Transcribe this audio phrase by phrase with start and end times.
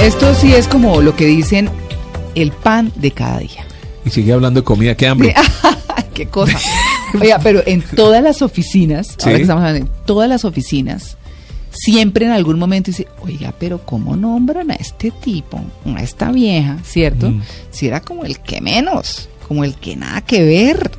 [0.00, 1.68] Esto sí es como lo que dicen
[2.34, 3.66] el pan de cada día.
[4.06, 5.34] Y sigue hablando de comida, qué hambre.
[6.14, 6.58] qué cosa.
[7.20, 11.18] Oiga, pero en todas las oficinas, ahora que estamos hablando, en todas las oficinas,
[11.70, 15.60] siempre en algún momento dice, oiga, pero ¿cómo nombran a este tipo,
[15.94, 17.30] a esta vieja, ¿cierto?
[17.30, 17.42] Mm.
[17.70, 20.90] Si era como el que menos, como el que nada que ver.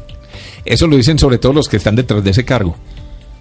[0.63, 2.77] Eso lo dicen sobre todo los que están detrás de ese cargo.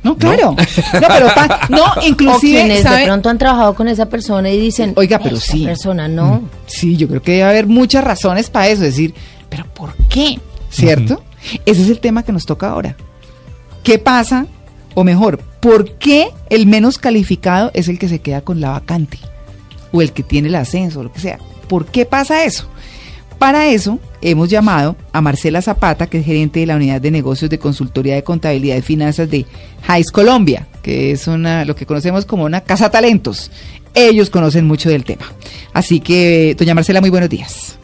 [0.02, 0.52] No, claro.
[0.52, 3.00] No, pero pa- no, O inclusive, quienes ¿sabe?
[3.00, 5.64] de pronto han trabajado con esa persona y dicen, Oiga, pero esa sí.
[5.64, 6.42] persona no.
[6.66, 9.12] Sí, yo creo que debe haber muchas razones para eso, decir,
[9.50, 10.38] pero ¿por qué?
[10.70, 11.22] ¿Cierto?
[11.66, 12.96] Ese es el tema que nos toca ahora.
[13.82, 14.46] ¿Qué pasa?
[14.94, 19.18] O mejor, ¿por qué el menos calificado es el que se queda con la vacante?
[19.92, 21.38] O el que tiene el ascenso, o lo que sea.
[21.68, 22.68] ¿Por qué pasa eso?
[23.40, 27.48] Para eso hemos llamado a Marcela Zapata, que es gerente de la unidad de negocios
[27.48, 29.46] de consultoría de contabilidad y finanzas de
[29.82, 33.50] Jais Colombia, que es una, lo que conocemos como una casa talentos.
[33.94, 35.24] Ellos conocen mucho del tema.
[35.72, 37.78] Así que, doña Marcela, muy buenos días.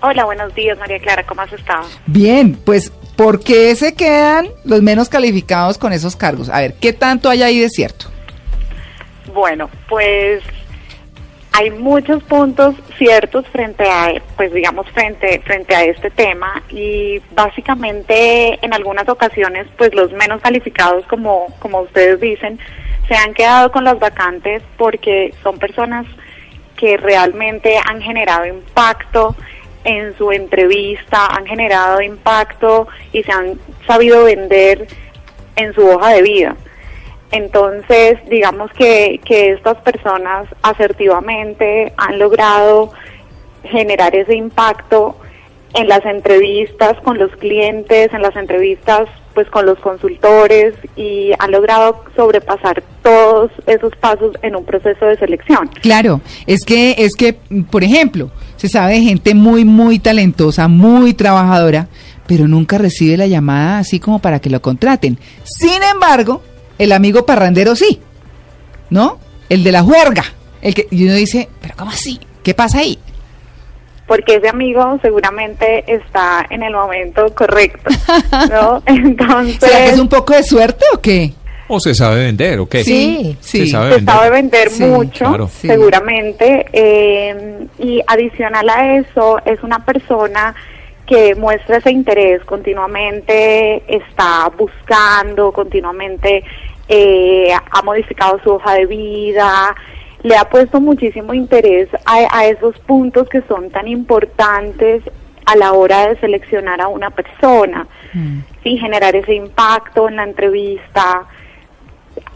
[0.00, 1.86] Hola, buenos días, María Clara, ¿cómo has estado?
[2.06, 6.48] Bien, pues, ¿por qué se quedan los menos calificados con esos cargos?
[6.48, 8.06] A ver, ¿qué tanto hay ahí de cierto?
[9.34, 10.42] Bueno, pues
[11.52, 18.58] hay muchos puntos ciertos frente a, pues digamos, frente, frente a este tema y básicamente
[18.64, 22.58] en algunas ocasiones, pues los menos calificados, como, como ustedes dicen,
[23.06, 26.06] se han quedado con las vacantes porque son personas
[26.76, 29.36] que realmente han generado impacto
[29.84, 34.86] en su entrevista, han generado impacto y se han sabido vender
[35.56, 36.56] en su hoja de vida.
[37.32, 42.92] Entonces, digamos que, que estas personas asertivamente han logrado
[43.64, 45.16] generar ese impacto
[45.74, 51.52] en las entrevistas con los clientes, en las entrevistas pues con los consultores y han
[51.52, 55.70] logrado sobrepasar todos esos pasos en un proceso de selección.
[55.80, 57.34] Claro, es que, es que,
[57.70, 61.88] por ejemplo, se sabe de gente muy, muy talentosa, muy trabajadora,
[62.26, 65.18] pero nunca recibe la llamada así como para que lo contraten.
[65.44, 66.42] Sin embargo,
[66.82, 68.00] el amigo parrandero sí,
[68.90, 69.18] ¿no?
[69.48, 70.24] El de la juerga.
[70.60, 72.18] El que, y uno dice, pero ¿cómo así?
[72.42, 72.98] ¿Qué pasa ahí?
[74.04, 77.88] porque ese amigo seguramente está en el momento correcto,
[78.50, 78.82] ¿no?
[78.86, 81.32] Entonces, ¿Será que es un poco de suerte o qué?
[81.68, 82.84] ¿O se sabe vender o qué?
[82.84, 83.66] Sí, Se sí.
[83.68, 84.14] sabe se vender.
[84.14, 85.48] sabe vender Sí, mucho, claro.
[85.48, 85.66] Sí.
[85.66, 90.54] seguramente, eh, y adicional a eso, es una persona
[91.06, 96.44] que muestra ese interés continuamente, está buscando, continuamente
[96.88, 99.74] eh, ha modificado su hoja de vida,
[100.22, 105.02] le ha puesto muchísimo interés a, a esos puntos que son tan importantes
[105.46, 107.86] a la hora de seleccionar a una persona,
[108.64, 111.24] y generar ese impacto en la entrevista,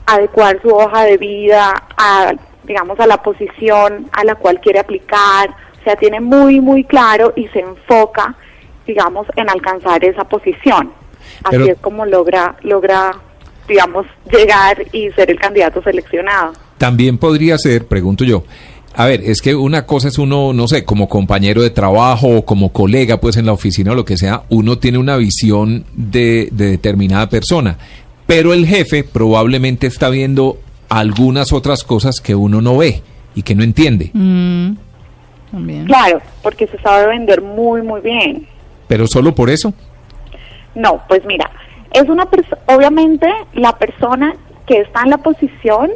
[0.07, 2.33] adecuar su hoja de vida a,
[2.65, 5.51] digamos, a la posición a la cual quiere aplicar.
[5.81, 8.35] O sea, tiene muy, muy claro y se enfoca,
[8.87, 10.93] digamos, en alcanzar esa posición.
[11.45, 13.13] Así Pero- es como logra, logra,
[13.69, 16.53] digamos, llegar y ser el candidato seleccionado.
[16.79, 18.45] También podría ser, pregunto yo,
[18.95, 22.45] a ver, es que una cosa es uno, no sé, como compañero de trabajo o
[22.45, 26.49] como colega, pues en la oficina o lo que sea, uno tiene una visión de,
[26.53, 27.77] de determinada persona,
[28.27, 33.03] pero el jefe probablemente está viendo algunas otras cosas que uno no ve
[33.35, 34.73] y que no entiende, Mm,
[35.51, 35.85] también.
[35.87, 38.47] Claro, porque se sabe vender muy, muy bien.
[38.89, 39.75] pero solo por eso.
[40.75, 41.51] No, pues mira,
[41.93, 42.29] es una
[42.67, 44.35] obviamente la persona
[44.67, 45.91] que está en la posición,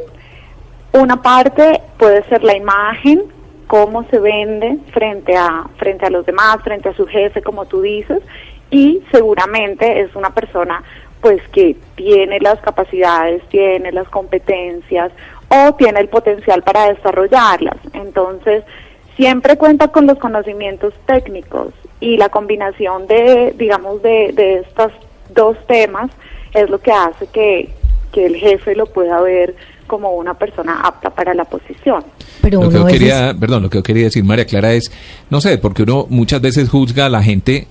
[0.93, 3.23] una parte puede ser la imagen,
[3.67, 7.81] cómo se vende frente a frente a los demás, frente a su jefe, como tú
[7.81, 8.21] dices,
[8.69, 10.83] y seguramente es una persona
[11.21, 15.11] pues que tiene las capacidades, tiene las competencias
[15.49, 17.77] o tiene el potencial para desarrollarlas.
[17.93, 18.63] Entonces,
[19.15, 24.91] siempre cuenta con los conocimientos técnicos y la combinación de, digamos, de, de estos
[25.33, 26.09] dos temas
[26.53, 27.69] es lo que hace que,
[28.11, 29.55] que el jefe lo pueda ver
[29.87, 32.03] como una persona apta para la posición.
[32.41, 34.73] Pero Lo que uno yo veces- quería, perdón, lo que yo quería decir, María Clara,
[34.73, 34.91] es,
[35.29, 37.67] no sé, porque uno muchas veces juzga a la gente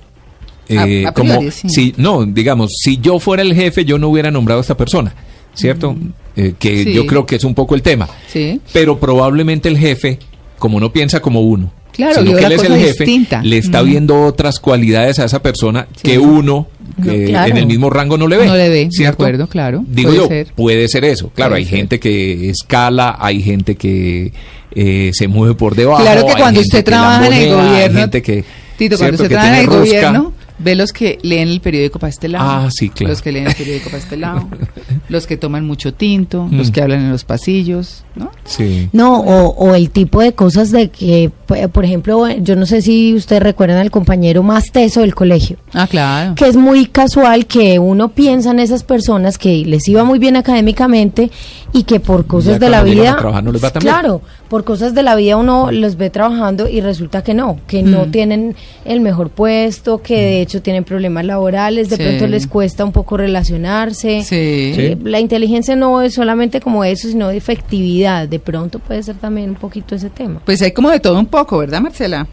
[0.68, 1.68] eh, A- a como, priori, sí.
[1.68, 5.12] si, no, digamos, si yo fuera el jefe, yo no hubiera nombrado a esta persona,
[5.54, 5.96] ¿cierto?
[6.36, 6.92] Eh, que Sí.
[6.94, 8.08] yo creo que es un poco el tema.
[8.28, 8.60] Sí.
[8.72, 10.18] Pero probablemente el jefe,
[10.58, 13.42] como no piensa como uno, Claro, sino que él es el jefe, distinta.
[13.42, 16.02] le está viendo otras cualidades a esa persona Sí.
[16.02, 16.66] que uno
[16.96, 17.50] No, eh, claro.
[17.50, 18.46] en el mismo rango no le ve.
[18.46, 20.46] No le ve, de acuerdo, claro, Digo puede yo, ser.
[20.54, 21.30] puede ser eso.
[21.34, 21.78] Claro, Puede hay ser.
[21.78, 24.32] gente que escala, hay gente que
[24.74, 26.02] eh, se mueve por debajo.
[26.02, 28.44] Claro que cuando usted que trabaja en el hay gobierno, gente que,
[28.78, 29.80] Tito, cuando usted que trabaja en el rosca.
[29.84, 30.32] gobierno,
[30.62, 32.44] Ve los que leen el periódico para este lado.
[32.46, 33.12] Ah, sí, claro.
[33.14, 34.46] Los que leen el periódico para este lado.
[35.08, 36.72] los que toman mucho tinto, los Mm.
[36.72, 38.30] que hablan en los pasillos, ¿no?
[38.44, 38.88] Sí.
[38.92, 42.82] No, o, o el tipo de cosas de que, p- por ejemplo, yo no sé
[42.82, 46.34] si ustedes recuerdan al compañero más teso del colegio, Ah, claro.
[46.36, 50.36] que es muy casual que uno piensa en esas personas que les iba muy bien
[50.36, 51.30] académicamente
[51.72, 54.94] y que por cosas Ya de la vida, trabajar no les va claro, por cosas
[54.94, 58.10] de la vida uno los ve trabajando y resulta que no, que no Mm.
[58.10, 62.02] tienen el mejor puesto, que de hecho tienen problemas laborales, de Sí.
[62.02, 64.22] pronto les cuesta un poco relacionarse.
[64.24, 64.34] Sí.
[64.36, 68.09] Eh, La inteligencia no es solamente como eso, sino de efectividad.
[68.28, 70.40] De pronto puede ser también un poquito ese tema.
[70.44, 72.26] Pues hay como de todo un poco, ¿verdad, Marcela?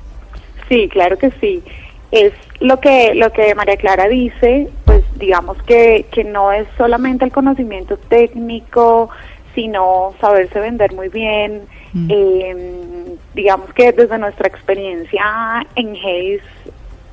[0.69, 1.63] Sí, claro que sí.
[2.11, 7.25] Es lo que lo que María Clara dice, pues digamos que, que no es solamente
[7.25, 9.09] el conocimiento técnico,
[9.53, 11.63] sino saberse vender muy bien.
[11.93, 12.07] Mm.
[12.09, 16.41] Eh, digamos que desde nuestra experiencia en Hayes,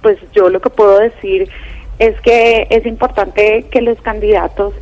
[0.02, 1.49] pues yo lo que puedo decir
[1.99, 4.75] es que es importante que los candidatos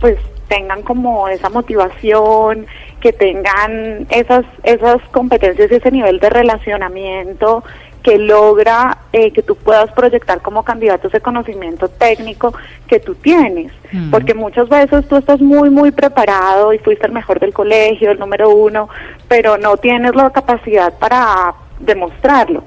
[0.00, 0.18] pues
[0.48, 2.66] tengan como esa motivación,
[3.00, 7.62] que tengan esas esas competencias y ese nivel de relacionamiento
[8.06, 12.54] que logra eh, que tú puedas proyectar como candidato ese conocimiento técnico
[12.86, 13.72] que tú tienes.
[13.90, 14.12] Mm.
[14.12, 18.20] Porque muchas veces tú estás muy, muy preparado y fuiste el mejor del colegio, el
[18.20, 18.88] número uno,
[19.26, 22.62] pero no tienes la capacidad para demostrarlo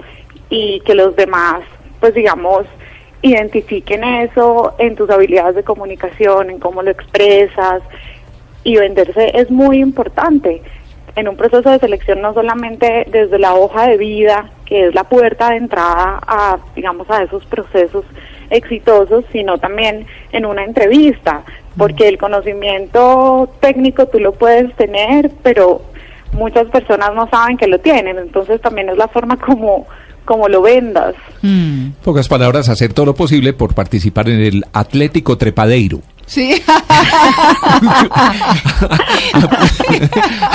[0.49, 1.61] y que los demás,
[2.01, 2.65] pues digamos,
[3.21, 7.81] identifiquen eso en tus habilidades de comunicación, en cómo lo expresas
[8.63, 10.61] y venderse es muy importante
[11.15, 15.03] en un proceso de selección no solamente desde la hoja de vida, que es la
[15.03, 18.05] puerta de entrada a, digamos, a esos procesos
[18.49, 21.43] exitosos, sino también en una entrevista,
[21.77, 25.81] porque el conocimiento técnico tú lo puedes tener, pero
[26.33, 29.87] muchas personas no saben que lo tienen, entonces también es la forma como,
[30.25, 31.15] como lo vendas.
[31.41, 31.85] Mm.
[31.87, 36.01] En pocas palabras, hacer todo lo posible por participar en el Atlético Trepadeiro.
[36.29, 36.61] Sí.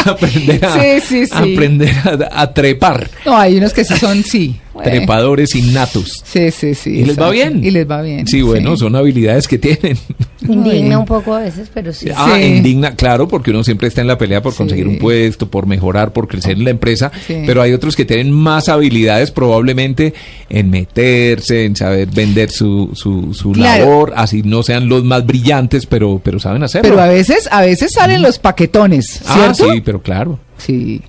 [0.07, 1.33] aprender a, Sí, sí, sí.
[1.55, 1.95] aprender
[2.33, 3.11] a, a trepar.
[3.27, 4.61] no, hay unos que sí son, sí.
[4.75, 4.91] Bueno.
[4.91, 6.21] Trepadores innatos.
[6.25, 6.91] Sí, sí, sí.
[6.91, 7.63] ¿Y les va bien?
[7.65, 8.27] Y les va bien.
[8.27, 9.97] Sí, bueno, son habilidades que tienen.
[10.49, 12.09] Indigna un poco a veces, pero sí.
[12.15, 12.43] Ah, Sí.
[12.43, 14.59] indigna, claro, porque uno siempre está en la pelea por Sí.
[14.59, 17.45] conseguir un puesto, por mejorar, por crecer en la empresa, Sí.
[17.47, 20.13] pero hay otros que tienen más habilidades probablemente
[20.51, 23.85] en meterse, en saber vender su, su, su Claro.
[23.85, 26.91] labor, así no sean los más brillantes, pero, pero saben hacerlo.
[26.91, 29.73] Pero a veces, a veces salen los paquetones, ah, ¿cierto?
[29.73, 30.41] sí, pero claro.
[30.59, 31.01] Sí.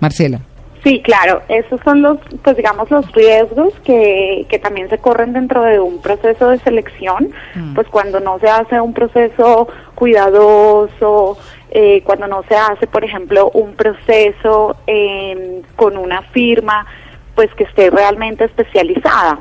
[0.00, 0.42] Marcela.
[0.84, 5.62] Sí, claro, esos son los, pues digamos, los riesgos que, que también se corren dentro
[5.62, 7.74] de un proceso de selección, Mm.
[7.74, 11.38] pues cuando no se hace un proceso cuidadoso,
[11.70, 16.86] eh, cuando no se hace, por ejemplo, un proceso eh, con una firma,
[17.34, 19.38] pues que esté realmente especializada,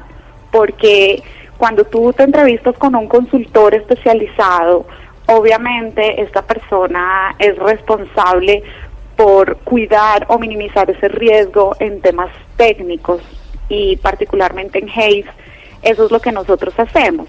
[0.49, 1.21] porque
[1.57, 4.85] cuando tú te entrevistas con un consultor especializado,
[5.27, 8.63] obviamente esta persona es responsable
[9.15, 13.21] por cuidar o minimizar ese riesgo en temas técnicos
[13.69, 15.25] y particularmente en Hayes,
[15.81, 17.27] eso es lo que nosotros hacemos,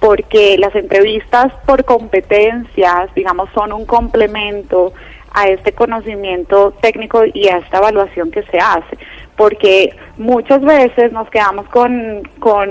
[0.00, 4.92] porque las entrevistas por competencias, digamos, son un complemento
[5.32, 8.98] a este conocimiento técnico y a esta evaluación que se hace,
[9.36, 12.70] porque muchas veces nos quedamos con, con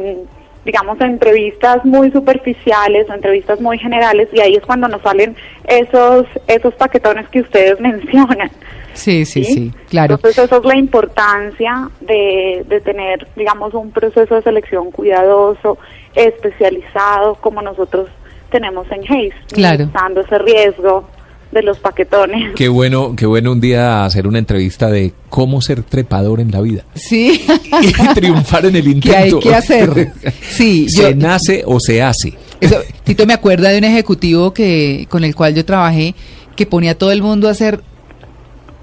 [0.66, 5.36] digamos, entrevistas muy superficiales o entrevistas muy generales y ahí es cuando nos salen
[5.68, 8.50] esos, esos paquetones que ustedes mencionan.
[8.94, 9.54] Sí, sí, ¿sí?
[9.54, 10.16] sí, claro.
[10.16, 15.78] Entonces esa es la importancia de, de tener, digamos, un proceso de selección cuidadoso,
[16.16, 18.10] especializado, como nosotros
[18.52, 19.90] tenemos en Hayes, Claro.
[20.22, 21.10] ese riesgo
[21.54, 22.54] de los paquetones.
[22.56, 26.62] Qué bueno, qué bueno un día hacer una entrevista de cómo ser trepador en la
[26.62, 27.46] vida Sí.
[27.82, 29.40] y triunfar en el intento.
[29.40, 30.12] ¿Qué hay que hacer?
[30.42, 32.34] Sí, yo, ¿Se nace o se hace?
[32.60, 36.16] Eso, Tito me acuerda de un ejecutivo que con el cual yo trabajé
[36.56, 37.82] que ponía a todo el mundo a hacer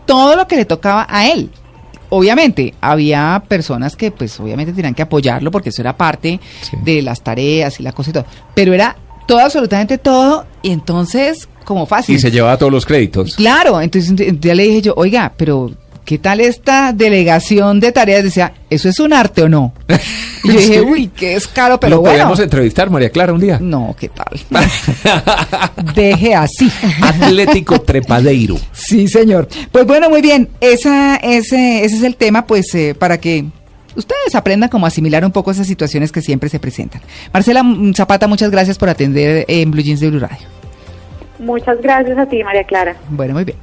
[0.07, 1.51] todo lo que le tocaba a él.
[2.13, 6.77] Obviamente, había personas que pues obviamente tenían que apoyarlo porque eso era parte Sí.
[6.83, 8.27] de las tareas y la cosa y todo.
[8.55, 8.97] Pero era
[9.31, 12.17] todo, absolutamente todo, y entonces, como fácil.
[12.17, 13.37] Y se llevaba todos los créditos.
[13.37, 15.71] Claro, entonces día le dije yo, oiga, pero
[16.05, 18.25] ¿qué tal esta delegación de tareas?
[18.25, 19.73] Decía, ¿eso es un arte o no?
[20.43, 22.13] Y yo dije, uy, qué es caro, pero Lo bueno.
[22.13, 23.59] podríamos entrevistar, María Clara, un día.
[23.61, 24.41] No, ¿qué tal?
[25.95, 26.73] Deje así.
[27.03, 28.57] Atlético Trepadeiro.
[28.73, 29.49] Sí, señor.
[29.71, 30.49] Pues bueno, muy bien.
[30.63, 33.45] Esa, ese, ese es el tema, pues, eh, para que
[34.01, 37.01] ustedes aprendan cómo asimilar un poco esas situaciones que siempre se presentan.
[37.33, 40.47] Marcela mm, Zapata, muchas gracias por atender en Blue Jeans de Blue Radio.
[41.39, 42.97] Muchas gracias a ti, María Clara.
[43.09, 43.57] Bueno, muy bien.